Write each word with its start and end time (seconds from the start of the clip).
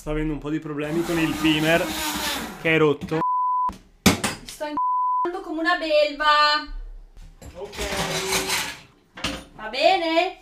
sta 0.00 0.12
avendo 0.12 0.32
un 0.32 0.38
po' 0.38 0.48
di 0.48 0.60
problemi 0.60 1.02
con 1.02 1.18
il 1.18 1.30
primer 1.34 1.84
che 2.62 2.74
è 2.74 2.78
rotto. 2.78 3.18
Sto 4.44 4.64
incazzando 4.64 5.46
come 5.46 5.60
una 5.60 5.76
belva. 5.76 6.24
Ok. 7.56 7.76
Va 9.56 9.68
bene? 9.68 10.38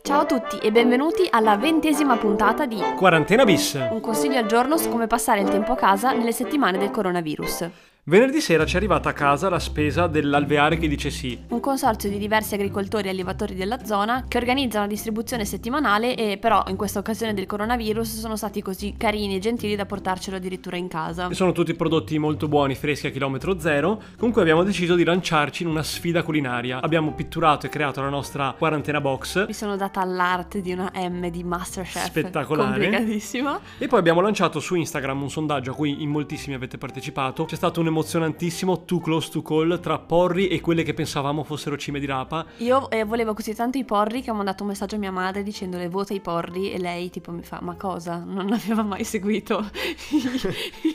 Ciao 0.00 0.20
a 0.20 0.24
tutti 0.24 0.56
e 0.56 0.72
benvenuti 0.72 1.28
alla 1.30 1.58
ventesima 1.58 2.16
puntata 2.16 2.64
di 2.64 2.80
Quarantena 2.96 3.44
bis. 3.44 3.74
Un 3.74 4.00
consiglio 4.00 4.38
al 4.38 4.46
giorno 4.46 4.78
su 4.78 4.88
come 4.88 5.06
passare 5.06 5.42
il 5.42 5.50
tempo 5.50 5.72
a 5.72 5.76
casa 5.76 6.12
nelle 6.12 6.32
settimane 6.32 6.78
del 6.78 6.90
coronavirus. 6.90 7.68
Venerdì 8.08 8.40
sera 8.40 8.64
ci 8.64 8.74
è 8.74 8.76
arrivata 8.76 9.08
a 9.08 9.12
casa 9.12 9.48
la 9.48 9.58
spesa 9.58 10.06
dell'alveare 10.06 10.78
che 10.78 10.86
dice 10.86 11.10
sì. 11.10 11.36
Un 11.48 11.58
consorzio 11.58 12.08
di 12.08 12.18
diversi 12.18 12.54
agricoltori 12.54 13.08
e 13.08 13.10
allevatori 13.10 13.56
della 13.56 13.84
zona 13.84 14.26
che 14.28 14.38
organizza 14.38 14.78
una 14.78 14.86
distribuzione 14.86 15.44
settimanale 15.44 16.14
e 16.14 16.38
però 16.38 16.62
in 16.68 16.76
questa 16.76 17.00
occasione 17.00 17.34
del 17.34 17.46
coronavirus 17.46 18.20
sono 18.20 18.36
stati 18.36 18.62
così 18.62 18.94
carini 18.96 19.34
e 19.34 19.38
gentili 19.40 19.74
da 19.74 19.86
portarcelo 19.86 20.36
addirittura 20.36 20.76
in 20.76 20.86
casa. 20.86 21.26
E 21.26 21.34
sono 21.34 21.50
tutti 21.50 21.74
prodotti 21.74 22.16
molto 22.20 22.46
buoni, 22.46 22.76
freschi 22.76 23.08
a 23.08 23.10
chilometro 23.10 23.58
zero. 23.58 24.00
Comunque 24.16 24.40
abbiamo 24.40 24.62
deciso 24.62 24.94
di 24.94 25.02
lanciarci 25.02 25.64
in 25.64 25.68
una 25.68 25.82
sfida 25.82 26.22
culinaria. 26.22 26.80
Abbiamo 26.80 27.12
pitturato 27.12 27.66
e 27.66 27.70
creato 27.70 28.02
la 28.02 28.08
nostra 28.08 28.54
quarantena 28.56 29.00
box. 29.00 29.48
Mi 29.48 29.52
sono 29.52 29.74
data 29.74 30.00
all'arte 30.00 30.60
di 30.60 30.70
una 30.70 30.92
M 30.94 31.28
di 31.28 31.42
Masterchef. 31.42 32.04
Spettacolare. 32.04 32.80
Complicatissima. 32.80 33.58
E 33.78 33.88
poi 33.88 33.98
abbiamo 33.98 34.20
lanciato 34.20 34.60
su 34.60 34.76
Instagram 34.76 35.22
un 35.22 35.30
sondaggio 35.30 35.72
a 35.72 35.74
cui 35.74 36.04
in 36.04 36.10
moltissimi 36.10 36.54
avete 36.54 36.78
partecipato. 36.78 37.46
C'è 37.46 37.56
stato 37.56 37.80
un 37.80 37.94
emozionantissimo 37.96 38.84
Too 38.84 39.00
Close 39.00 39.30
to 39.30 39.40
Call 39.40 39.80
tra 39.80 39.98
Porri 39.98 40.48
e 40.48 40.60
quelle 40.60 40.82
che 40.82 40.92
pensavamo 40.92 41.42
fossero 41.44 41.78
cime 41.78 41.98
di 41.98 42.04
rapa. 42.04 42.44
Io 42.58 42.90
eh, 42.90 43.04
volevo 43.04 43.32
così 43.32 43.54
tanto 43.54 43.78
i 43.78 43.84
porri 43.84 44.20
che 44.20 44.30
ho 44.30 44.34
mandato 44.34 44.64
un 44.64 44.68
messaggio 44.68 44.96
a 44.96 44.98
mia 44.98 45.10
madre 45.10 45.42
dicendole 45.42 45.88
vota 45.88 46.12
i 46.12 46.20
porri 46.20 46.72
e 46.72 46.78
lei 46.78 47.08
tipo 47.08 47.32
mi 47.32 47.42
fa 47.42 47.60
ma 47.62 47.74
cosa? 47.74 48.22
Non 48.26 48.52
aveva 48.52 48.82
mai 48.82 49.04
seguito 49.04 49.64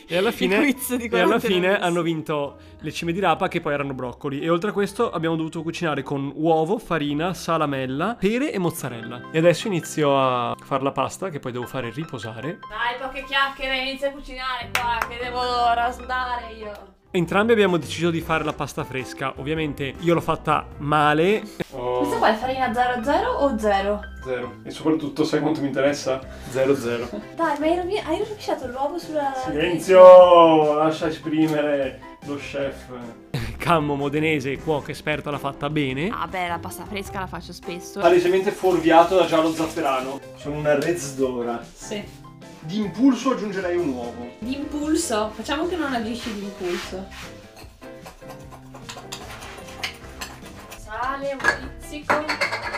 E 0.07 0.15
alla 0.15 0.29
fine, 0.31 0.57
i 0.57 0.73
quiz 0.73 0.95
di 0.95 1.07
e 1.07 1.19
alla 1.19 1.39
fine 1.39 1.79
hanno 1.79 2.03
vinto 2.03 2.57
le 2.79 2.91
cime 2.91 3.11
di 3.11 3.19
rapa 3.19 3.47
che 3.47 3.61
poi 3.61 3.73
erano 3.73 3.93
broccoli. 3.93 4.39
E 4.39 4.49
oltre 4.49 4.69
a 4.69 4.73
questo 4.73 5.11
abbiamo 5.11 5.35
dovuto 5.35 5.63
cucinare 5.63 6.03
con 6.03 6.31
uovo, 6.35 6.77
farina, 6.77 7.33
salamella, 7.33 8.15
pere 8.19 8.51
e 8.51 8.59
mozzarella. 8.59 9.29
E 9.31 9.39
adesso 9.39 9.67
inizio 9.67 10.19
a 10.19 10.55
fare 10.61 10.83
la 10.83 10.91
pasta 10.91 11.29
che 11.29 11.39
poi 11.39 11.51
devo 11.51 11.65
fare 11.65 11.91
riposare. 11.91 12.59
Dai, 12.69 12.99
poche 12.99 13.23
chiacchiere, 13.23 13.79
inizia 13.79 14.09
a 14.09 14.11
cucinare 14.11 14.69
qua, 14.71 14.99
che 15.07 15.17
devo 15.21 15.39
ora 15.39 15.91
sudare 15.91 16.53
io. 16.53 16.90
Entrambi 17.13 17.51
abbiamo 17.51 17.75
deciso 17.75 18.09
di 18.09 18.21
fare 18.21 18.45
la 18.45 18.53
pasta 18.53 18.85
fresca. 18.85 19.33
Ovviamente 19.35 19.95
io 19.99 20.13
l'ho 20.13 20.21
fatta 20.21 20.65
male. 20.77 21.41
Questa 21.69 22.15
qua 22.15 22.29
è 22.29 22.35
farina 22.35 22.73
00 22.73 23.29
o 23.29 23.57
0? 23.57 23.99
Zero. 24.23 24.53
E 24.63 24.71
soprattutto, 24.71 25.25
sai 25.25 25.41
quanto 25.41 25.59
mi 25.59 25.67
interessa? 25.67 26.21
Zero 26.49 26.73
zero. 26.73 27.09
Dai, 27.35 27.59
ma 27.59 27.65
hai, 27.65 27.75
rovi- 27.75 27.97
hai 27.97 28.17
rovesciato 28.17 28.65
l'uovo 28.67 28.97
sulla... 28.97 29.33
Silenzio! 29.43 30.75
Lascia 30.75 31.07
esprimere 31.07 31.99
lo 32.27 32.37
chef. 32.37 32.85
Cammo 33.57 33.95
modenese, 33.95 34.57
cuoco 34.59 34.91
esperto, 34.91 35.29
l'ha 35.29 35.37
fatta 35.37 35.69
bene. 35.69 36.09
Ah 36.13 36.27
beh 36.27 36.47
la 36.47 36.59
pasta 36.59 36.85
fresca 36.85 37.19
la 37.19 37.27
faccio 37.27 37.51
spesso. 37.51 37.99
Palesemente 37.99 38.51
fuorviato 38.51 39.17
da 39.17 39.25
giallo 39.25 39.51
zafferano. 39.51 40.17
Sono 40.35 40.55
una 40.55 40.79
rezdora. 40.79 41.61
Sì. 41.73 42.01
Di 42.63 42.77
impulso 42.77 43.31
aggiungerei 43.31 43.75
un 43.75 43.89
uovo. 43.89 44.35
D'impulso. 44.37 45.31
Facciamo 45.33 45.67
che 45.67 45.75
non 45.75 45.93
agisci 45.93 46.31
d'impulso. 46.33 47.07
Sale, 50.77 51.31
un 51.31 51.79
pizzico. 51.79 52.23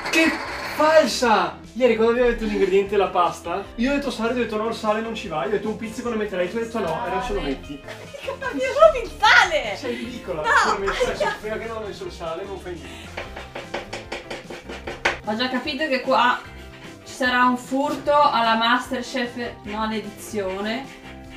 Che 0.09 0.31
falsa! 0.75 1.59
Ieri 1.73 1.95
quando 1.95 2.13
abbiamo 2.13 2.29
detto 2.29 2.45
l'ingrediente 2.45 2.95
la 2.95 3.07
pasta, 3.07 3.65
io 3.75 3.91
ho 3.91 3.95
detto 3.95 4.09
sale, 4.09 4.29
tu 4.29 4.37
hai 4.37 4.43
detto 4.43 4.55
no, 4.55 4.69
il 4.69 4.75
sale 4.75 5.01
non 5.01 5.15
ci 5.15 5.27
va. 5.27 5.41
Io 5.41 5.47
ho 5.47 5.51
detto 5.51 5.67
un 5.67 5.75
pizzico 5.75 6.09
ne 6.09 6.15
metterei, 6.15 6.49
tu 6.49 6.57
hai 6.57 6.63
detto 6.63 6.79
no, 6.79 7.03
adesso 7.03 7.33
lo 7.33 7.41
metti. 7.41 7.77
Che 7.81 8.37
cazzo 8.39 8.53
di 8.53 8.61
rovi 8.61 9.03
il 9.03 9.11
sale? 9.19 9.75
Sei 9.75 9.95
ridicola. 9.95 10.43
No! 10.43 10.77
Messo 10.77 11.03
adesso, 11.03 11.27
prima 11.41 11.57
che 11.57 11.65
non 11.65 11.77
ho 11.77 11.85
messo 11.85 12.05
il 12.05 12.11
sale, 12.11 12.45
non 12.45 12.57
fai 12.57 12.73
niente. 12.73 13.21
Ho 15.25 15.35
già 15.35 15.49
capito 15.49 15.87
che 15.87 16.01
qua 16.01 16.39
ci 17.13 17.19
sarà 17.19 17.45
un 17.45 17.57
furto 17.57 18.11
alla 18.11 18.55
Masterchef, 18.55 19.57
no 19.65 19.85
l'edizione, 19.85 20.83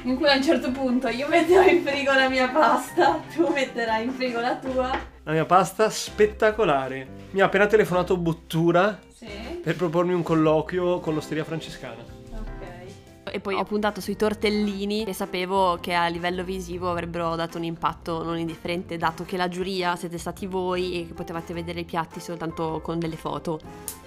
in 0.04 0.16
cui 0.16 0.26
a 0.26 0.34
un 0.34 0.42
certo 0.42 0.70
punto 0.70 1.06
io 1.08 1.28
metterò 1.28 1.68
in 1.68 1.82
frigo 1.84 2.14
la 2.14 2.30
mia 2.30 2.48
pasta, 2.48 3.20
tu 3.34 3.46
metterai 3.52 4.04
in 4.04 4.12
frigo 4.12 4.40
la 4.40 4.56
tua. 4.56 4.90
La 5.24 5.32
mia 5.32 5.44
pasta 5.44 5.90
spettacolare. 5.90 7.06
Mi 7.32 7.42
ha 7.42 7.44
appena 7.44 7.66
telefonato 7.66 8.16
Bottura 8.16 8.98
Sì. 9.12 9.26
per 9.62 9.76
propormi 9.76 10.14
un 10.14 10.22
colloquio 10.22 10.98
con 11.00 11.12
l'osteria 11.12 11.44
francescana. 11.44 12.02
Ok. 12.32 13.34
E 13.34 13.40
poi 13.40 13.56
ho 13.56 13.64
puntato 13.64 14.00
sui 14.00 14.16
tortellini 14.16 15.04
e 15.04 15.12
sapevo 15.12 15.76
che 15.78 15.92
a 15.92 16.06
livello 16.06 16.42
visivo 16.42 16.90
avrebbero 16.90 17.34
dato 17.34 17.58
un 17.58 17.64
impatto 17.64 18.22
non 18.22 18.38
indifferente 18.38 18.96
dato 18.96 19.24
che 19.24 19.36
la 19.36 19.48
giuria 19.48 19.94
siete 19.96 20.16
stati 20.16 20.46
voi 20.46 21.02
e 21.02 21.06
che 21.08 21.12
potevate 21.12 21.52
vedere 21.52 21.80
i 21.80 21.84
piatti 21.84 22.18
soltanto 22.18 22.80
con 22.82 22.98
delle 22.98 23.16
foto. 23.16 24.04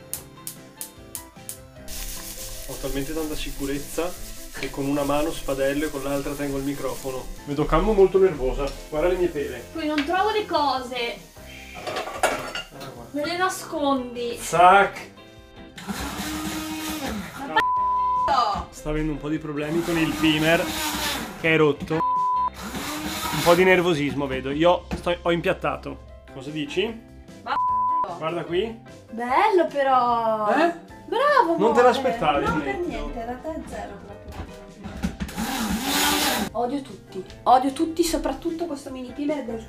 Ho 2.69 2.74
talmente 2.80 3.13
tanta 3.13 3.35
sicurezza 3.35 4.12
che 4.59 4.69
con 4.69 4.85
una 4.85 5.03
mano 5.03 5.31
spadello 5.31 5.85
e 5.85 5.90
con 5.90 6.03
l'altra 6.03 6.34
tengo 6.34 6.57
il 6.57 6.63
microfono. 6.63 7.25
Vedo 7.46 7.66
Cammo 7.66 7.94
molto 7.94 8.18
nervosa. 8.19 8.66
Guarda 8.90 9.07
le 9.09 9.16
mie 9.16 9.28
pere. 9.28 9.63
Poi 9.74 9.88
non 9.88 10.03
trovo 10.06 10.30
le 10.31 10.46
cose, 10.46 11.18
Ah, 11.74 12.91
me 13.12 13.25
le 13.25 13.38
nascondi. 13.38 14.38
Zac! 14.40 15.07
Sta 18.69 18.90
avendo 18.90 19.12
un 19.12 19.18
po' 19.18 19.30
di 19.30 19.38
problemi 19.40 19.81
con 19.84 19.97
il 19.97 20.12
primer 20.13 20.63
che 21.41 21.53
è 21.53 21.57
rotto. 21.57 21.94
Un 21.96 23.41
po' 23.44 23.56
di 23.56 23.63
nervosismo 23.63 24.28
vedo. 24.28 24.51
Io 24.51 24.86
sto- 24.96 25.18
ho 25.22 25.31
impiattato. 25.31 25.97
Cosa 26.34 26.50
dici? 26.50 27.07
Guarda 28.18 28.44
qui. 28.44 28.78
Bello 29.12 29.68
però. 29.72 30.50
Eh? 30.56 30.74
Bravo. 31.09 31.58
Non 31.58 31.74
te 31.74 31.81
l'aspettavi, 31.81 32.46
No, 32.46 32.62
per 32.62 32.78
niente, 32.78 33.25
da 33.25 33.34
te 33.34 33.50
è 33.50 33.62
zero 33.68 33.97
proprio. 34.06 34.58
Odio 36.52 36.81
tutti. 36.81 37.24
Odio 37.44 37.72
tutti, 37.74 38.03
soprattutto 38.03 38.66
questo 38.66 38.92
mini 38.92 39.12
pimer 39.12 39.44
del 39.44 39.64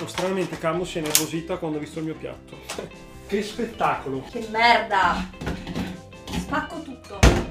Oh, 0.00 0.06
stranamente 0.08 0.58
Cammo 0.58 0.84
si 0.84 0.98
è 0.98 1.00
nervosita 1.02 1.56
quando 1.56 1.78
ha 1.78 1.80
visto 1.80 1.98
il 1.98 2.04
mio 2.06 2.14
piatto. 2.14 2.56
che 3.26 3.42
spettacolo! 3.42 4.22
Che 4.30 4.46
merda! 4.50 5.28
Spacco 6.30 6.82
tutto! 6.82 7.43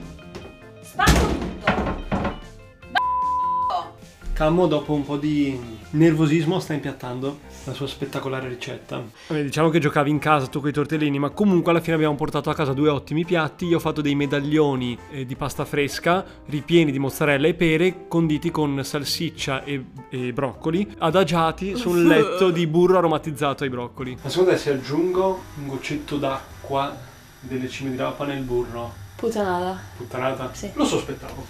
Cammo 4.33 4.65
dopo 4.65 4.93
un 4.93 5.05
po' 5.05 5.17
di 5.17 5.59
nervosismo 5.91 6.59
sta 6.59 6.73
impiattando 6.73 7.41
la 7.65 7.73
sua 7.73 7.85
spettacolare 7.85 8.47
ricetta. 8.47 8.99
Vabbè, 9.27 9.43
diciamo 9.43 9.69
che 9.69 9.77
giocavi 9.77 10.09
in 10.09 10.17
casa 10.17 10.47
tu 10.47 10.59
con 10.59 10.69
i 10.69 10.73
tortellini, 10.73 11.19
ma 11.19 11.29
comunque 11.29 11.69
alla 11.69 11.81
fine 11.81 11.95
abbiamo 11.95 12.15
portato 12.15 12.49
a 12.49 12.55
casa 12.55 12.73
due 12.73 12.89
ottimi 12.89 13.25
piatti. 13.25 13.67
Io 13.67 13.77
ho 13.77 13.79
fatto 13.79 14.01
dei 14.01 14.15
medaglioni 14.15 14.97
eh, 15.11 15.25
di 15.27 15.35
pasta 15.35 15.65
fresca 15.65 16.25
ripieni 16.47 16.91
di 16.91 16.97
mozzarella 16.97 17.47
e 17.47 17.53
pere 17.53 18.07
conditi 18.07 18.49
con 18.49 18.83
salsiccia 18.83 19.63
e, 19.63 19.85
e 20.09 20.33
broccoli 20.33 20.95
adagiati 20.97 21.75
su 21.75 21.89
un 21.89 22.03
letto 22.07 22.49
di 22.49 22.65
burro 22.65 22.97
aromatizzato 22.97 23.63
ai 23.63 23.69
broccoli. 23.69 24.17
Ma 24.19 24.29
secondo 24.29 24.51
te 24.51 24.57
se 24.57 24.71
aggiungo 24.71 25.41
un 25.59 25.67
goccetto 25.67 26.17
d'acqua 26.17 26.97
delle 27.39 27.69
cime 27.69 27.91
di 27.91 27.97
rapa 27.97 28.25
nel 28.25 28.41
burro, 28.41 28.91
Puttanata. 29.15 29.79
puttanata? 29.95 30.49
Sì. 30.53 30.71
Lo 30.73 30.85
sospettavo. 30.85 31.45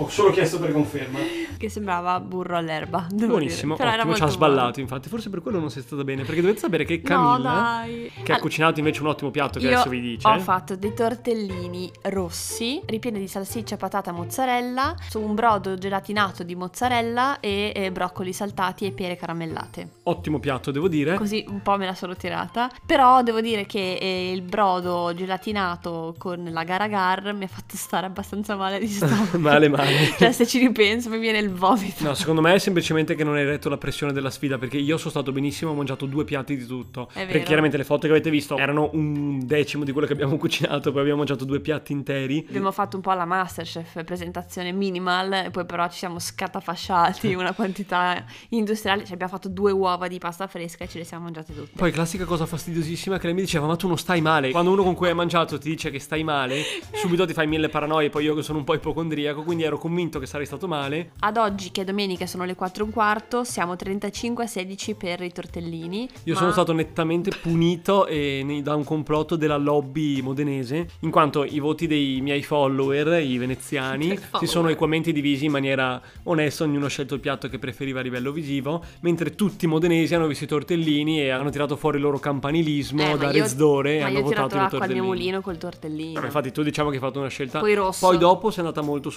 Ho 0.00 0.08
solo 0.08 0.30
chiesto 0.30 0.60
per 0.60 0.72
conferma. 0.72 1.18
Che 1.56 1.68
sembrava 1.68 2.20
burro 2.20 2.56
all'erba. 2.56 3.06
Buonissimo, 3.12 3.74
dire. 3.74 3.76
Però 3.76 3.90
era 3.90 4.02
ottimo, 4.02 4.14
ci 4.14 4.22
ha 4.22 4.26
sballato 4.28 4.78
infatti, 4.78 5.08
forse 5.08 5.28
per 5.28 5.42
quello 5.42 5.58
non 5.58 5.70
sei 5.72 5.82
stata 5.82 6.04
bene, 6.04 6.22
perché 6.22 6.40
dovete 6.40 6.60
sapere 6.60 6.84
che 6.84 7.00
buono. 7.00 7.22
No, 7.22 7.42
Camilla, 7.42 7.50
dai. 7.80 8.12
che 8.22 8.32
ha 8.32 8.38
cucinato 8.38 8.78
invece 8.78 9.00
un 9.00 9.08
ottimo 9.08 9.32
piatto 9.32 9.58
che 9.58 9.66
Io 9.66 9.72
adesso 9.72 9.88
vi 9.88 10.00
dice, 10.00 10.28
ho 10.28 10.38
fatto 10.38 10.76
dei 10.76 10.94
tortellini 10.94 11.90
rossi 12.02 12.80
ripieni 12.86 13.18
di 13.18 13.26
salsiccia, 13.26 13.76
patata, 13.76 14.12
mozzarella 14.12 14.94
su 15.08 15.20
un 15.20 15.34
brodo 15.34 15.76
gelatinato 15.76 16.44
di 16.44 16.54
mozzarella 16.54 17.40
e, 17.40 17.72
e 17.74 17.90
broccoli 17.90 18.32
saltati 18.32 18.86
e 18.86 18.92
pere 18.92 19.16
caramellate. 19.16 19.88
ottimo 20.04 20.38
piatto 20.38 20.70
devo 20.70 20.86
dire, 20.86 21.16
Così 21.16 21.44
un 21.48 21.60
po' 21.60 21.76
me 21.76 21.86
la 21.86 21.94
sono 21.94 22.14
tirata. 22.14 22.70
Però 22.86 23.24
devo 23.24 23.40
dire 23.40 23.66
che 23.66 23.94
eh, 23.94 24.30
il 24.30 24.42
brodo 24.42 25.12
gelatinato 25.12 26.14
con 26.18 26.48
la 26.50 26.62
gar 26.62 26.82
agar 26.82 27.32
mi 27.34 27.44
ha 27.44 27.48
fatto 27.48 27.76
stare 27.76 28.06
abbastanza 28.06 28.54
male 28.54 28.78
di 28.78 28.86
stomaco. 28.88 29.38
male 29.40 29.68
male. 29.68 29.86
Male. 29.90 30.14
cioè, 30.18 30.32
se 30.32 30.46
ci 30.46 30.58
ripenso 30.58 31.08
mi 31.10 31.18
viene 31.18 31.38
il 31.38 31.50
vomito. 31.50 32.04
No, 32.04 32.14
secondo 32.14 32.40
me 32.40 32.54
è 32.54 32.58
semplicemente 32.58 33.14
che 33.14 33.24
non 33.24 33.34
hai 33.34 33.44
retto 33.44 33.68
la 33.68 33.78
pressione 33.78 34.12
della 34.12 34.30
sfida 34.30 34.58
perché 34.58 34.78
io 34.78 34.96
sono 34.96 35.10
stato 35.10 35.32
benissimo, 35.32 35.70
ho 35.70 35.74
mangiato 35.74 36.06
due 36.06 36.24
piatti 36.24 36.56
di 36.56 36.66
tutto. 36.66 37.08
È 37.08 37.18
Perché 37.18 37.32
vero. 37.32 37.44
chiaramente 37.44 37.76
le 37.76 37.84
foto 37.84 38.06
che 38.06 38.12
avete 38.12 38.30
visto 38.30 38.56
erano 38.56 38.90
un 38.92 39.46
decimo 39.46 39.84
di 39.84 39.92
quello 39.92 40.06
che 40.06 40.12
abbiamo 40.12 40.36
cucinato, 40.38 40.90
poi 40.90 41.00
abbiamo 41.00 41.18
mangiato 41.18 41.44
due 41.44 41.60
piatti 41.60 41.92
interi. 41.92 42.44
Abbiamo 42.48 42.72
fatto 42.72 42.96
un 42.96 43.02
po' 43.02 43.10
alla 43.10 43.24
Masterchef, 43.24 44.04
presentazione 44.04 44.72
minimal, 44.72 45.32
e 45.46 45.50
poi 45.50 45.64
però 45.66 45.88
ci 45.88 45.98
siamo 45.98 46.18
scatafasciati 46.18 47.34
una 47.34 47.52
quantità 47.52 48.24
industriale. 48.50 49.04
Ci 49.04 49.12
abbiamo 49.12 49.32
fatto 49.32 49.48
due 49.48 49.72
uova 49.72 50.08
di 50.08 50.18
pasta 50.18 50.46
fresca 50.46 50.84
e 50.84 50.88
ce 50.88 50.98
le 50.98 51.04
siamo 51.04 51.24
mangiate 51.24 51.54
tutte. 51.54 51.70
Poi 51.76 51.90
classica 51.92 52.24
cosa 52.24 52.46
fastidiosissima 52.46 53.18
che 53.18 53.26
lei 53.26 53.34
mi 53.34 53.42
diceva 53.42 53.66
ma 53.66 53.76
tu 53.76 53.86
non 53.88 53.98
stai 53.98 54.20
male. 54.20 54.50
Quando 54.50 54.70
uno 54.72 54.82
con 54.82 54.94
cui 54.94 55.08
hai 55.08 55.14
mangiato 55.14 55.58
ti 55.58 55.68
dice 55.68 55.90
che 55.90 55.98
stai 55.98 56.24
male, 56.24 56.62
subito 56.94 57.26
ti 57.26 57.32
fai 57.32 57.46
mille 57.46 57.68
paranoie, 57.68 58.10
poi 58.10 58.24
io 58.24 58.34
che 58.34 58.42
sono 58.42 58.58
un 58.58 58.64
po' 58.64 58.74
ipocondriaco, 58.74 59.42
quindi 59.42 59.64
ero 59.64 59.77
convinto 59.78 60.18
che 60.18 60.26
sarei 60.26 60.46
stato 60.46 60.66
male. 60.68 61.12
Ad 61.20 61.36
oggi, 61.36 61.70
che 61.70 61.82
è 61.82 61.84
domenica, 61.84 62.26
sono 62.26 62.44
le 62.44 62.54
4 62.54 62.82
e 62.82 62.86
un 62.86 62.92
quarto, 62.92 63.44
siamo 63.44 63.76
35 63.76 64.44
a 64.44 64.46
16 64.46 64.94
per 64.94 65.22
i 65.22 65.32
tortellini. 65.32 66.08
Io 66.24 66.34
ma- 66.34 66.38
sono 66.38 66.52
stato 66.52 66.72
nettamente 66.72 67.30
punito 67.40 68.06
e 68.06 68.42
ne- 68.44 68.62
da 68.62 68.74
un 68.74 68.84
complotto 68.84 69.36
della 69.36 69.56
lobby 69.56 70.20
modenese, 70.20 70.88
in 71.00 71.10
quanto 71.10 71.44
i 71.44 71.58
voti 71.60 71.86
dei 71.86 72.20
miei 72.20 72.42
follower, 72.42 73.22
i 73.22 73.38
veneziani, 73.38 74.18
si 74.38 74.46
sono 74.46 74.68
equamente 74.68 75.12
divisi 75.12 75.46
in 75.46 75.52
maniera 75.52 76.00
onesta, 76.24 76.64
ognuno 76.64 76.86
ha 76.86 76.88
scelto 76.88 77.14
il 77.14 77.20
piatto 77.20 77.48
che 77.48 77.58
preferiva 77.58 78.00
a 78.00 78.02
livello 78.02 78.32
visivo, 78.32 78.82
mentre 79.00 79.34
tutti 79.34 79.64
i 79.64 79.68
modenesi 79.68 80.14
hanno 80.14 80.26
visto 80.26 80.44
i 80.44 80.48
tortellini 80.48 81.20
e 81.20 81.30
hanno 81.30 81.50
tirato 81.50 81.76
fuori 81.76 81.96
il 81.96 82.02
loro 82.02 82.18
campanilismo 82.18 83.02
Eh, 83.02 83.08
ma 83.10 83.16
da 83.16 83.30
io- 83.30 83.42
rezdore 83.42 83.96
e 83.96 84.00
Ma 84.00 84.06
hanno 84.06 84.18
io 84.18 84.24
ho 84.24 84.26
votato 84.28 84.48
tirato 84.48 84.56
i 84.56 84.60
l'acqua 84.60 84.78
al 84.78 84.84
mio 84.92 84.96
tortellini. 85.02 85.06
mulino 85.06 85.40
col 85.40 85.58
tortellino. 85.58 86.18
No, 86.20 86.24
infatti 86.26 86.52
tu 86.52 86.62
diciamo 86.62 86.88
che 86.90 86.96
hai 86.96 87.02
fatto 87.02 87.18
una 87.18 87.28
scelta 87.28 87.60
Poi 87.60 87.74
rosso. 87.74 88.06
poi 88.06 88.18
dopo 88.18 88.50
sei 88.50 88.64
andata 88.64 88.80
molto 88.82 89.10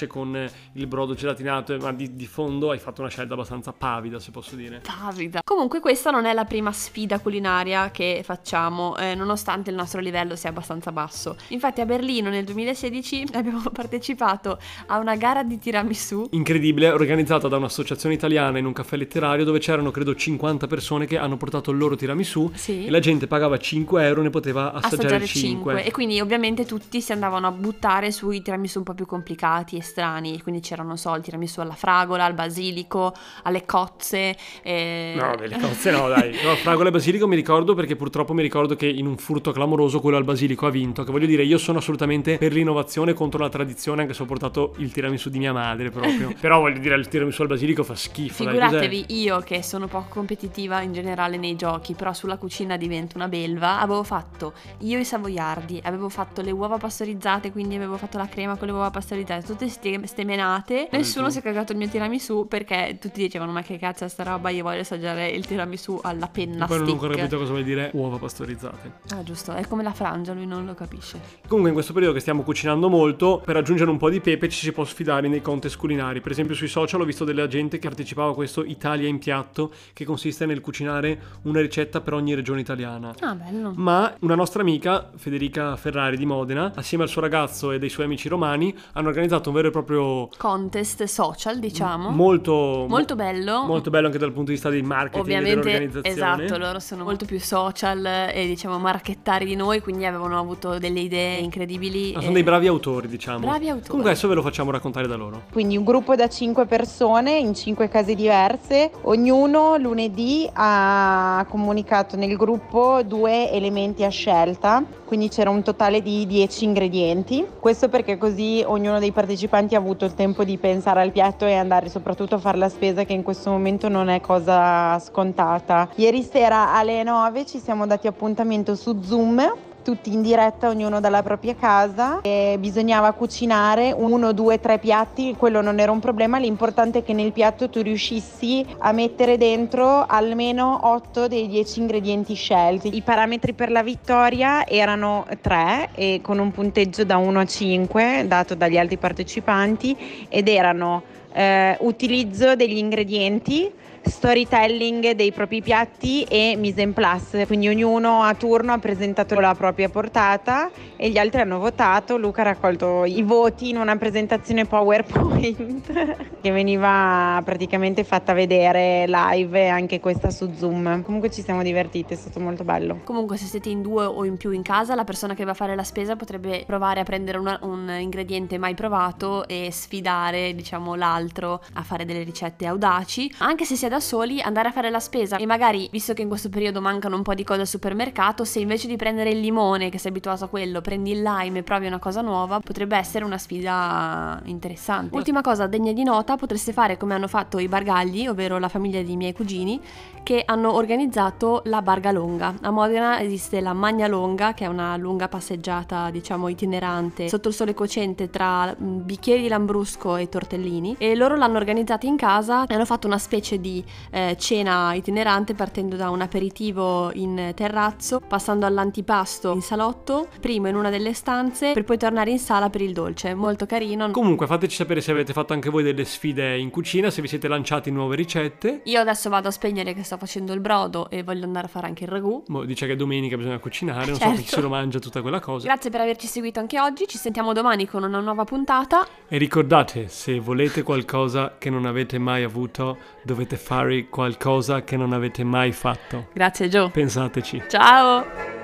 sull'audace 0.00 0.06
con 0.06 0.36
eh, 0.36 0.50
il 0.74 0.86
brodo 0.86 1.14
gelatinato 1.14 1.76
ma 1.78 1.92
di, 1.92 2.14
di 2.14 2.26
fondo 2.26 2.70
hai 2.70 2.78
fatto 2.78 3.00
una 3.00 3.10
scelta 3.10 3.34
abbastanza 3.34 3.72
pavida 3.72 4.18
se 4.18 4.30
posso 4.30 4.56
dire 4.56 4.80
Pavida. 4.80 5.40
Comunque 5.44 5.80
questa 5.80 6.10
non 6.10 6.24
è 6.24 6.32
la 6.32 6.44
prima 6.44 6.72
sfida 6.72 7.18
culinaria 7.18 7.90
che 7.90 8.22
facciamo, 8.24 8.96
eh, 8.96 9.14
nonostante 9.14 9.70
il 9.70 9.76
nostro 9.76 10.00
livello 10.00 10.36
sia 10.36 10.50
abbastanza 10.50 10.92
basso. 10.92 11.36
Infatti 11.48 11.80
a 11.80 11.86
Berlino 11.86 12.30
nel 12.30 12.44
2016 12.44 13.26
abbiamo 13.34 13.62
partecipato 13.72 14.58
a 14.86 14.98
una 14.98 15.16
gara 15.16 15.42
di 15.42 15.58
tiramisù. 15.58 16.28
incredibile 16.30 16.90
organizzata 16.90 17.48
da 17.48 17.56
un'associazione 17.56 18.14
italiana 18.14 18.58
in 18.58 18.64
un 18.64 18.72
caffè 18.72 18.96
letterario 18.96 19.44
dove 19.44 19.58
c'erano 19.58 19.90
credo 19.90 20.14
50 20.14 20.66
persone 20.66 21.06
che 21.06 21.18
hanno 21.18 21.36
portato 21.36 21.70
il 21.70 21.78
loro 21.78 21.96
tiramisù 21.96 22.50
Sì. 22.54 22.86
e 22.86 22.90
la 22.90 23.00
gente 23.00 23.26
pagava 23.26 23.58
5 23.58 24.06
euro 24.06 24.22
ne 24.22 24.30
poteva 24.30 24.72
assaggiare, 24.72 24.96
assaggiare 25.16 25.26
5 25.26 25.48
5 25.50 25.84
e 25.84 25.90
quindi 25.90 26.20
ovviamente 26.20 26.64
tutti 26.64 27.00
si 27.00 27.12
andavano 27.12 27.46
a 27.46 27.50
buttare 27.50 28.12
sui 28.12 28.42
tiramisù 28.42 28.78
un 28.78 28.84
po' 28.84 28.94
più 28.94 29.06
complicati 29.06 29.79
e 29.80 29.82
strani 29.82 30.40
quindi 30.40 30.60
c'erano 30.60 30.88
non 30.88 30.98
so 30.98 31.14
il 31.14 31.22
tiramisù 31.22 31.60
alla 31.60 31.74
fragola 31.74 32.24
al 32.24 32.34
basilico 32.34 33.12
alle 33.42 33.64
cozze 33.64 34.36
eh, 34.62 35.14
No, 35.16 35.34
delle 35.36 35.58
cozze 35.58 35.90
no, 35.90 36.08
dai. 36.08 36.38
No, 36.42 36.54
fragola 36.56 36.88
e 36.88 36.92
basilico 36.92 37.26
mi 37.26 37.36
ricordo 37.36 37.74
perché 37.74 37.96
purtroppo 37.96 38.32
mi 38.32 38.42
ricordo 38.42 38.76
che 38.76 38.86
in 38.86 39.06
un 39.06 39.16
furto 39.16 39.52
clamoroso 39.52 40.00
quello 40.00 40.16
al 40.16 40.24
basilico 40.24 40.66
ha 40.66 40.70
vinto. 40.70 41.04
Che 41.04 41.10
voglio 41.10 41.26
dire, 41.26 41.44
io 41.44 41.58
sono 41.58 41.78
assolutamente 41.78 42.38
per 42.38 42.52
l'innovazione 42.52 43.12
contro 43.12 43.40
la 43.40 43.48
tradizione, 43.48 44.02
anche 44.02 44.14
se 44.14 44.22
ho 44.22 44.26
portato 44.26 44.74
il 44.78 44.92
tiramisù 44.92 45.28
di 45.30 45.38
mia 45.38 45.52
madre 45.52 45.90
proprio. 45.90 46.32
Però 46.40 46.60
voglio 46.60 46.78
dire, 46.78 46.94
il 46.96 47.08
tiramisù 47.08 47.42
al 47.42 47.48
basilico 47.48 47.82
fa 47.84 47.94
schifo. 47.94 48.44
dai? 48.44 48.52
Figuratevi 48.54 49.04
io 49.08 49.40
che 49.40 49.62
sono 49.62 49.86
poco 49.86 50.08
competitiva 50.10 50.80
in 50.80 50.92
generale 50.92 51.36
nei 51.36 51.56
giochi, 51.56 51.94
però 51.94 52.12
sulla 52.12 52.36
cucina 52.36 52.76
divento 52.76 53.16
una 53.16 53.28
belva. 53.28 53.80
Avevo 53.80 54.02
fatto 54.02 54.52
io 54.78 54.98
i 54.98 55.04
savoiardi, 55.04 55.80
avevo 55.84 56.08
fatto 56.08 56.42
le 56.42 56.50
uova 56.50 56.78
pastorizzate, 56.78 57.52
quindi 57.52 57.76
avevo 57.76 57.96
fatto 57.96 58.18
la 58.18 58.28
crema 58.28 58.56
con 58.56 58.66
le 58.66 58.72
uova 58.72 58.90
pastorizzate, 58.90 59.44
tutte 59.44 59.68
ste, 59.70 60.06
ste 60.06 60.24
menate. 60.24 60.88
Nessuno 60.92 61.30
si 61.30 61.38
è 61.38 61.42
cagato 61.42 61.72
il 61.72 61.78
mio 61.78 61.88
tiramisù 61.88 62.46
perché 62.46 62.98
tutti 63.00 63.22
dicevano 63.22 63.52
"Ma 63.52 63.62
che 63.62 63.78
cazzo 63.78 64.04
è 64.04 64.08
sta 64.08 64.22
roba? 64.22 64.50
Io 64.50 64.62
voglio 64.62 64.80
assaggiare 64.80 65.28
il 65.28 65.46
tiramisù 65.46 65.98
alla 66.02 66.28
penna 66.28 66.66
Poi 66.66 66.78
non 66.78 66.88
ho 66.88 66.92
ancora 66.92 67.12
stick". 67.12 67.28
capito 67.28 67.38
cosa 67.38 67.52
vuol 67.52 67.64
dire 67.64 67.90
uova 67.94 68.18
pastorizzate. 68.18 68.92
Ah, 69.10 69.22
giusto, 69.22 69.52
è 69.52 69.66
come 69.66 69.82
la 69.82 69.92
frangia, 69.92 70.32
lui 70.32 70.46
non 70.46 70.64
lo 70.66 70.74
capisce. 70.74 71.20
Comunque 71.46 71.68
in 71.68 71.74
questo 71.74 71.92
periodo 71.92 72.14
che 72.14 72.20
stiamo 72.20 72.42
cucinando 72.42 72.88
molto, 72.88 73.40
per 73.44 73.56
aggiungere 73.56 73.90
un 73.90 73.96
po' 73.96 74.10
di 74.10 74.20
pepe 74.20 74.48
ci 74.48 74.58
si 74.58 74.72
può 74.72 74.84
sfidare 74.84 75.28
nei 75.28 75.40
contest 75.40 75.76
culinari. 75.76 76.20
Per 76.20 76.32
esempio 76.32 76.54
sui 76.54 76.68
social 76.68 77.00
ho 77.00 77.04
visto 77.04 77.24
della 77.24 77.46
gente 77.46 77.78
che 77.78 77.88
partecipava 77.88 78.30
a 78.30 78.34
questo 78.34 78.64
Italia 78.64 79.08
in 79.08 79.18
piatto, 79.18 79.72
che 79.92 80.04
consiste 80.04 80.46
nel 80.46 80.60
cucinare 80.60 81.20
una 81.42 81.60
ricetta 81.60 82.00
per 82.00 82.14
ogni 82.14 82.34
regione 82.34 82.60
italiana. 82.60 83.14
Ah, 83.20 83.34
bello. 83.34 83.72
Ma 83.76 84.14
una 84.20 84.34
nostra 84.34 84.62
amica, 84.62 85.10
Federica 85.16 85.76
Ferrari 85.76 86.16
di 86.16 86.26
Modena, 86.26 86.72
assieme 86.74 87.04
al 87.04 87.10
suo 87.10 87.20
ragazzo 87.20 87.72
e 87.72 87.78
dei 87.78 87.88
suoi 87.88 88.06
amici 88.06 88.28
romani, 88.28 88.74
hanno 88.92 89.08
organizzato 89.08 89.50
un 89.50 89.54
vero 89.60 89.68
e 89.68 89.70
proprio 89.70 90.28
Contest 90.36 91.04
social, 91.04 91.58
diciamo. 91.58 92.10
molto, 92.10 92.86
Molto 92.88 93.14
bello. 93.14 93.64
molto 93.64 93.90
bello 93.90 94.06
anche 94.06 94.18
dal 94.18 94.30
punto 94.32 94.46
di 94.46 94.52
vista 94.52 94.70
del 94.70 94.82
marketing 94.82 95.16
e 95.16 95.20
Ovviamente, 95.20 95.60
dell'organizzazione. 95.70 96.44
esatto, 96.44 96.58
loro 96.58 96.78
sono 96.80 97.04
molto 97.04 97.24
più 97.26 97.38
social 97.38 98.04
e 98.32 98.46
diciamo 98.46 98.78
marchettari 98.78 99.44
di 99.44 99.54
noi, 99.56 99.80
quindi 99.80 100.04
avevano 100.06 100.38
avuto 100.38 100.78
delle 100.78 101.00
idee 101.00 101.38
incredibili. 101.38 102.12
Ma 102.12 102.18
e- 102.18 102.22
sono 102.22 102.34
dei 102.34 102.42
bravi 102.42 102.66
autori, 102.66 103.08
diciamo. 103.08 103.38
Bravi 103.40 103.68
autori. 103.68 103.88
Comunque 103.88 104.10
adesso 104.12 104.28
ve 104.28 104.34
lo 104.34 104.42
facciamo 104.42 104.70
raccontare 104.70 105.06
da 105.06 105.16
loro. 105.16 105.42
Quindi 105.52 105.76
un 105.76 105.84
gruppo 105.84 106.14
da 106.16 106.28
5 106.28 106.64
persone 106.66 107.36
in 107.38 107.54
5 107.54 107.88
case 107.88 108.14
diverse, 108.14 108.90
ognuno 109.02 109.76
lunedì 109.76 110.48
ha 110.52 111.44
comunicato 111.48 112.16
nel 112.16 112.36
gruppo 112.36 113.02
due 113.02 113.50
elementi 113.50 114.04
a 114.04 114.08
scelta, 114.08 114.82
quindi 115.04 115.28
c'era 115.28 115.50
un 115.50 115.62
totale 115.62 116.02
di 116.02 116.26
10 116.26 116.64
ingredienti. 116.64 117.44
Questo 117.58 117.88
perché 117.88 118.16
così 118.16 118.62
ognuno 118.64 118.98
dei 118.98 119.10
partecipanti 119.12 119.48
ha 119.52 119.78
avuto 119.78 120.04
il 120.04 120.14
tempo 120.14 120.44
di 120.44 120.56
pensare 120.58 121.00
al 121.00 121.12
piatto 121.12 121.44
e 121.44 121.54
andare 121.54 121.88
soprattutto 121.88 122.36
a 122.36 122.38
fare 122.38 122.56
la 122.56 122.68
spesa 122.68 123.04
che 123.04 123.12
in 123.12 123.22
questo 123.22 123.50
momento 123.50 123.88
non 123.88 124.08
è 124.08 124.20
cosa 124.20 124.98
scontata. 125.00 125.88
Ieri 125.96 126.22
sera 126.22 126.74
alle 126.74 127.02
9 127.02 127.46
ci 127.46 127.58
siamo 127.58 127.86
dati 127.86 128.06
appuntamento 128.06 128.74
su 128.74 129.00
Zoom 129.02 129.68
tutti 129.82 130.12
in 130.12 130.22
diretta, 130.22 130.68
ognuno 130.68 131.00
dalla 131.00 131.22
propria 131.22 131.54
casa 131.54 132.20
e 132.22 132.56
bisognava 132.58 133.12
cucinare 133.12 133.92
uno, 133.96 134.32
due, 134.32 134.60
tre 134.60 134.78
piatti, 134.78 135.34
quello 135.36 135.60
non 135.60 135.78
era 135.78 135.92
un 135.92 136.00
problema, 136.00 136.38
l'importante 136.38 136.98
è 136.98 137.02
che 137.02 137.12
nel 137.12 137.32
piatto 137.32 137.68
tu 137.68 137.80
riuscissi 137.80 138.64
a 138.78 138.92
mettere 138.92 139.36
dentro 139.36 140.04
almeno 140.06 140.80
8 140.82 141.28
dei 141.28 141.48
10 141.48 141.80
ingredienti 141.80 142.34
scelti. 142.34 142.94
I 142.94 143.02
parametri 143.02 143.52
per 143.52 143.70
la 143.70 143.82
vittoria 143.82 144.66
erano 144.66 145.26
3 145.40 145.90
e 145.94 146.20
con 146.22 146.38
un 146.38 146.50
punteggio 146.50 147.04
da 147.04 147.16
1 147.16 147.40
a 147.40 147.44
5 147.44 148.24
dato 148.26 148.54
dagli 148.54 148.78
altri 148.78 148.96
partecipanti 148.96 149.96
ed 150.28 150.48
erano 150.48 151.18
eh, 151.32 151.76
utilizzo 151.80 152.54
degli 152.56 152.76
ingredienti, 152.76 153.70
storytelling 154.02 155.12
dei 155.12 155.30
propri 155.30 155.60
piatti 155.60 156.22
e 156.24 156.54
mise 156.56 156.80
en 156.82 156.92
place. 156.92 157.46
Quindi 157.46 157.68
ognuno 157.68 158.22
a 158.22 158.34
turno 158.34 158.72
ha 158.72 158.78
presentato 158.78 159.38
la 159.38 159.54
propria 159.54 159.88
portata 159.88 160.70
e 160.96 161.10
gli 161.10 161.18
altri 161.18 161.42
hanno 161.42 161.58
votato. 161.58 162.16
Luca 162.16 162.40
ha 162.40 162.44
raccolto 162.44 163.04
i 163.04 163.22
voti 163.22 163.68
in 163.68 163.76
una 163.76 163.96
presentazione 163.96 164.64
PowerPoint 164.64 166.16
che 166.40 166.50
veniva 166.50 167.40
praticamente 167.44 168.04
fatta 168.04 168.32
vedere 168.32 169.04
live 169.06 169.68
anche 169.68 170.00
questa 170.00 170.30
su 170.30 170.50
Zoom. 170.56 171.02
Comunque 171.02 171.30
ci 171.30 171.42
siamo 171.42 171.62
divertiti, 171.62 172.14
è 172.14 172.16
stato 172.16 172.40
molto 172.40 172.64
bello. 172.64 173.00
Comunque 173.04 173.36
se 173.36 173.44
siete 173.44 173.68
in 173.68 173.82
due 173.82 174.04
o 174.06 174.24
in 174.24 174.36
più 174.38 174.50
in 174.50 174.62
casa, 174.62 174.94
la 174.94 175.04
persona 175.04 175.34
che 175.34 175.44
va 175.44 175.50
a 175.50 175.54
fare 175.54 175.74
la 175.74 175.84
spesa 175.84 176.16
potrebbe 176.16 176.64
provare 176.66 177.00
a 177.00 177.04
prendere 177.04 177.38
una- 177.38 177.58
un 177.62 177.94
ingrediente 178.00 178.56
mai 178.56 178.74
provato 178.74 179.46
e 179.46 179.68
sfidare, 179.70 180.54
diciamo, 180.54 180.94
l'altro 180.94 181.19
a 181.28 181.82
fare 181.82 182.04
delle 182.04 182.22
ricette 182.22 182.66
audaci. 182.66 183.34
Anche 183.38 183.64
se 183.64 183.76
si 183.76 183.86
è 183.86 183.88
da 183.88 184.00
soli, 184.00 184.40
andare 184.40 184.68
a 184.68 184.72
fare 184.72 184.90
la 184.90 185.00
spesa 185.00 185.36
e 185.36 185.46
magari, 185.46 185.88
visto 185.90 186.14
che 186.14 186.22
in 186.22 186.28
questo 186.28 186.48
periodo 186.48 186.80
mancano 186.80 187.16
un 187.16 187.22
po' 187.22 187.34
di 187.34 187.44
cose 187.44 187.60
al 187.62 187.66
supermercato, 187.66 188.44
se 188.44 188.60
invece 188.60 188.86
di 188.86 188.96
prendere 188.96 189.30
il 189.30 189.40
limone, 189.40 189.90
che 189.90 189.98
sei 189.98 190.10
abituato 190.10 190.44
a 190.44 190.48
quello, 190.48 190.80
prendi 190.80 191.12
il 191.12 191.22
lime 191.22 191.58
e 191.58 191.62
provi 191.62 191.86
una 191.86 191.98
cosa 191.98 192.20
nuova, 192.20 192.60
potrebbe 192.60 192.96
essere 192.96 193.24
una 193.24 193.38
sfida 193.38 194.40
interessante. 194.44 195.14
Ultima 195.14 195.40
cosa 195.40 195.66
degna 195.66 195.92
di 195.92 196.02
nota, 196.02 196.36
potreste 196.36 196.72
fare 196.72 196.96
come 196.96 197.14
hanno 197.14 197.28
fatto 197.28 197.58
i 197.58 197.68
Bargagli, 197.68 198.26
ovvero 198.26 198.58
la 198.58 198.68
famiglia 198.68 199.02
di 199.02 199.16
miei 199.16 199.32
cugini, 199.32 199.80
che 200.22 200.42
hanno 200.44 200.74
organizzato 200.74 201.62
la 201.64 201.82
Barga 201.82 202.12
Longa. 202.12 202.54
A 202.60 202.70
Modena 202.70 203.20
esiste 203.20 203.60
la 203.60 203.72
Magna 203.72 204.06
Longa, 204.06 204.54
che 204.54 204.64
è 204.64 204.68
una 204.68 204.96
lunga 204.96 205.28
passeggiata, 205.28 206.10
diciamo, 206.10 206.48
itinerante 206.48 207.28
sotto 207.28 207.48
il 207.48 207.54
sole 207.54 207.74
cocente 207.74 208.30
tra 208.30 208.74
mm, 208.74 209.00
bicchieri 209.02 209.42
di 209.42 209.48
lambrusco 209.48 210.16
e 210.16 210.28
tortellini. 210.28 210.96
E 210.98 211.09
loro 211.14 211.36
l'hanno 211.36 211.56
organizzata 211.58 212.06
in 212.06 212.16
casa 212.16 212.66
e 212.66 212.74
hanno 212.74 212.84
fatto 212.84 213.06
una 213.06 213.18
specie 213.18 213.60
di 213.60 213.82
eh, 214.10 214.36
cena 214.38 214.94
itinerante 214.94 215.54
partendo 215.54 215.96
da 215.96 216.10
un 216.10 216.20
aperitivo 216.20 217.10
in 217.14 217.52
terrazzo, 217.54 218.20
passando 218.20 218.66
all'antipasto 218.66 219.52
in 219.52 219.62
salotto, 219.62 220.28
primo 220.40 220.68
in 220.68 220.76
una 220.76 220.90
delle 220.90 221.12
stanze 221.12 221.72
per 221.72 221.84
poi 221.84 221.98
tornare 221.98 222.30
in 222.30 222.38
sala 222.38 222.70
per 222.70 222.80
il 222.80 222.92
dolce. 222.92 223.34
Molto 223.34 223.66
carino. 223.66 224.10
Comunque 224.10 224.46
fateci 224.46 224.76
sapere 224.76 225.00
se 225.00 225.10
avete 225.10 225.32
fatto 225.32 225.52
anche 225.52 225.70
voi 225.70 225.82
delle 225.82 226.04
sfide 226.04 226.56
in 226.58 226.70
cucina, 226.70 227.10
se 227.10 227.22
vi 227.22 227.28
siete 227.28 227.48
lanciati 227.48 227.90
nuove 227.90 228.16
ricette. 228.16 228.80
Io 228.84 229.00
adesso 229.00 229.28
vado 229.28 229.48
a 229.48 229.50
spegnere 229.50 229.94
che 229.94 230.02
sto 230.02 230.16
facendo 230.16 230.52
il 230.52 230.60
brodo 230.60 231.08
e 231.10 231.22
voglio 231.22 231.44
andare 231.44 231.66
a 231.66 231.68
fare 231.68 231.86
anche 231.86 232.04
il 232.04 232.10
ragù. 232.10 232.42
Boh, 232.46 232.64
dice 232.64 232.86
che 232.86 232.96
domenica 232.96 233.36
bisogna 233.36 233.58
cucinare, 233.58 234.06
non 234.06 234.14
so 234.14 234.20
Certo. 234.20 234.40
chi 234.40 234.46
se 234.48 234.60
lo 234.60 234.68
mangia 234.68 234.98
tutta 234.98 235.22
quella 235.22 235.40
cosa. 235.40 235.66
Grazie 235.66 235.90
per 235.90 236.00
averci 236.00 236.26
seguito 236.26 236.60
anche 236.60 236.80
oggi, 236.80 237.06
ci 237.06 237.18
sentiamo 237.18 237.52
domani 237.52 237.86
con 237.86 238.02
una 238.02 238.20
nuova 238.20 238.44
puntata. 238.44 239.06
E 239.28 239.38
ricordate, 239.38 240.08
se 240.08 240.38
volete 240.40 240.82
qualcosa 241.00 241.54
che 241.58 241.70
non 241.70 241.86
avete 241.86 242.18
mai 242.18 242.42
avuto, 242.42 242.98
dovete 243.22 243.56
fare 243.56 244.08
qualcosa 244.08 244.82
che 244.82 244.96
non 244.96 245.12
avete 245.12 245.44
mai 245.44 245.72
fatto. 245.72 246.28
Grazie 246.32 246.68
Gio. 246.68 246.90
Pensateci. 246.90 247.62
Ciao! 247.68 248.59